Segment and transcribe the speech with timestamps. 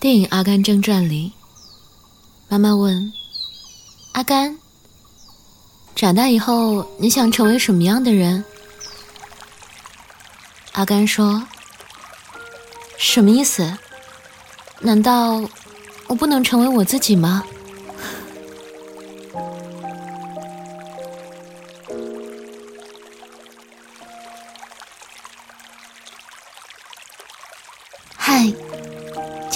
[0.00, 1.30] 电影《阿甘正传》里，
[2.48, 3.12] 妈妈问
[4.12, 4.58] 阿甘
[5.94, 8.42] ：“长大以后你想成为什么样的人？”
[10.72, 11.46] 阿甘说
[12.96, 13.76] ：“什么意思？
[14.80, 15.46] 难道
[16.06, 17.44] 我不能成为我自己吗？”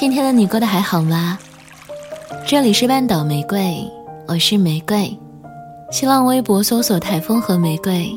[0.05, 1.39] 今天的你过得还好吗？
[2.47, 3.91] 这里是半岛玫瑰，
[4.29, 5.19] 我是玫瑰。
[5.91, 8.15] 新浪微博搜索“台风和玫瑰”，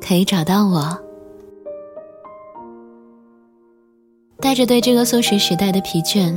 [0.00, 0.98] 可以找到我。
[4.40, 6.34] 带着对这个素食时代的疲倦，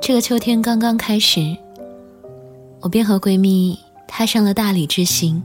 [0.00, 1.54] 这个秋天刚刚开始，
[2.80, 5.42] 我便和闺蜜踏上了大理之行。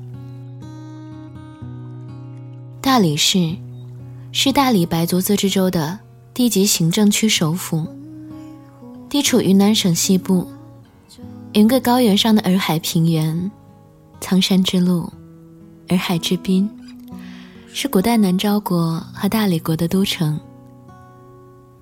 [2.79, 3.53] 大理市
[4.31, 5.99] 是大理白族自治州的
[6.33, 7.85] 地级行政区首府。
[9.13, 10.47] 地处云南省西部，
[11.51, 13.51] 云贵高原上的洱海平原，
[14.19, 15.07] 苍山之路，
[15.89, 16.67] 洱海之滨，
[17.71, 20.39] 是古代南诏国和大理国的都城。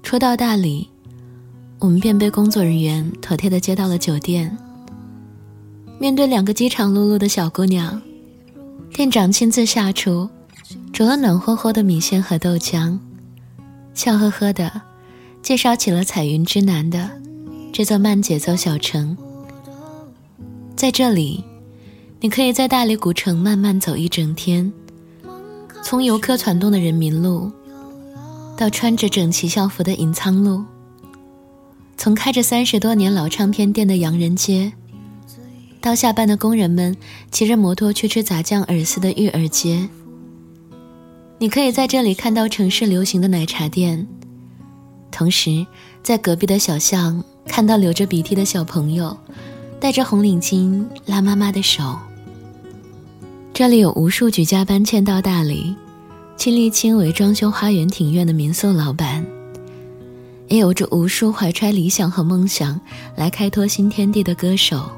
[0.04, 0.90] 初到大理，
[1.80, 4.58] 我们便被工作人员妥帖的接到了酒店。
[6.02, 8.02] 面对两个饥肠辘辘的小姑娘，
[8.94, 10.30] 店长亲自下厨，
[10.92, 13.00] 煮了暖和和的米线和豆浆，
[13.94, 14.82] 笑呵呵的
[15.42, 17.10] 介绍起了彩云之南的。
[17.74, 19.18] 这座慢节奏小城，
[20.76, 21.44] 在这里，
[22.20, 24.72] 你可以在大理古城慢慢走一整天，
[25.82, 27.50] 从游客攒动的人民路，
[28.58, 30.64] 到穿着整齐校服的银仓路，
[31.96, 34.74] 从开着三十多年老唱片店的洋人街，
[35.80, 36.96] 到下班的工人们
[37.32, 39.88] 骑着摩托去吃炸酱饵丝的玉儿街。
[41.40, 44.06] 你可以在这里看到城市流行的奶茶店，
[45.12, 45.66] 同时
[46.02, 47.24] 在隔壁的小巷。
[47.48, 49.18] 看到流着鼻涕的小朋友，
[49.80, 51.98] 戴着红领巾拉妈妈的手。
[53.52, 55.76] 这里有无数举家搬迁到大理，
[56.38, 59.26] 亲力亲为装修花园庭院的民宿老板，
[60.48, 62.80] 也有着无数怀揣理想和梦想
[63.16, 64.90] 来开拓新天地的歌手。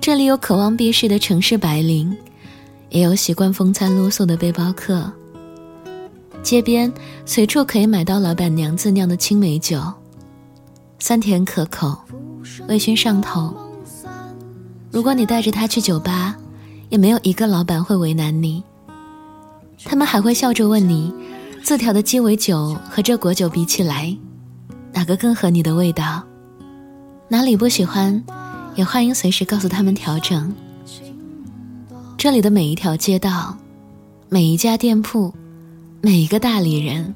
[0.00, 2.14] 这里有渴望避世的城市白领，
[2.90, 5.10] 也有习惯风餐露宿的背包客。
[6.44, 6.92] 街边
[7.24, 9.80] 随处可以买到老板娘自酿的青梅酒。
[10.98, 11.98] 酸甜可口，
[12.68, 13.52] 微醺上头。
[14.92, 16.36] 如果你带着他去酒吧，
[16.90, 18.62] 也没有一个老板会为难你。
[19.84, 21.12] 他们还会笑着问你，
[21.62, 24.14] 自调的鸡尾酒和这果酒比起来，
[24.92, 26.22] 哪个更合你的味道？
[27.26, 28.22] 哪里不喜欢，
[28.74, 30.54] 也欢迎随时告诉他们调整。
[32.18, 33.56] 这里的每一条街道，
[34.28, 35.34] 每一家店铺，
[36.04, 37.14] 每一个大理人。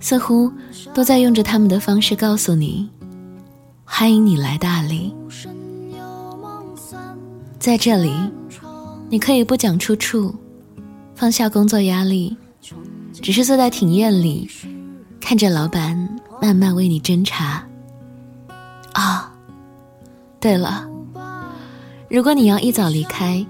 [0.00, 0.50] 似乎
[0.94, 2.88] 都在用着他们的方式告诉你
[3.84, 5.14] ：“欢迎你来大理。”
[7.60, 8.10] 在这里，
[9.10, 10.34] 你可以不讲出处，
[11.14, 12.34] 放下工作压力，
[13.12, 14.48] 只是坐在庭院里，
[15.20, 17.62] 看着老板慢慢为你斟茶。
[18.94, 19.30] 啊，
[20.40, 20.88] 对了，
[22.08, 23.46] 如果你要一早离开，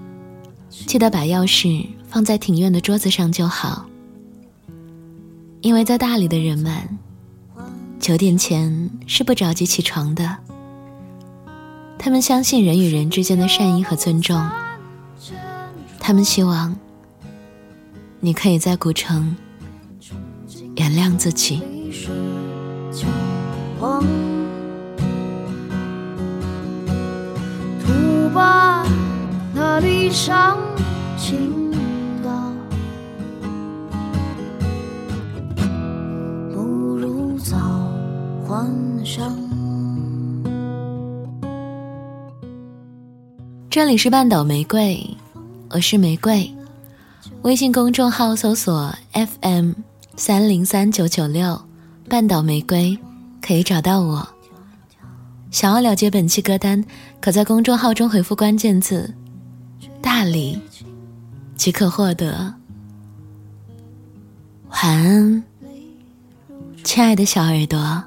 [0.69, 3.85] 记得把钥匙放在庭院的桌子上就好。
[5.63, 6.73] 因为在大理的人们，
[7.97, 10.37] 九点前是不着急起床的。
[11.97, 14.45] 他们相信人与人之间的善意和尊重。
[16.01, 16.75] 他们希望
[18.19, 19.37] 你可以在古城
[20.75, 21.61] 原谅自己。
[28.33, 28.85] 把
[29.53, 30.57] 那理想
[43.73, 45.03] 这里是半岛玫瑰，
[45.71, 46.47] 我是玫瑰。
[47.41, 49.71] 微信公众号搜索 FM
[50.15, 51.59] 三零三九九六，
[52.07, 52.95] 半岛玫瑰
[53.41, 54.29] 可以找到我。
[55.49, 56.85] 想要了解本期歌单，
[57.19, 59.11] 可在公众号中回复关键字
[60.03, 60.61] “大理”
[61.57, 62.53] 即可获得。
[64.69, 65.43] 晚安，
[66.83, 68.03] 亲爱的小耳朵。